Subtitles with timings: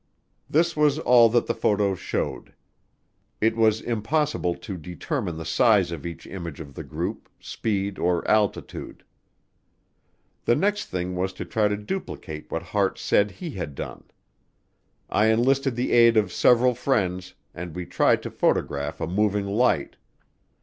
[0.49, 2.55] This was all that the photos showed.
[3.39, 8.27] It was impossible to determine the size of each image of the group, speed, or
[8.27, 9.03] altitude.
[10.45, 14.05] The next thing was to try to duplicate what Hart said he had done.
[15.07, 19.97] I enlisted the aid of several friends and we tried to photograph a moving light.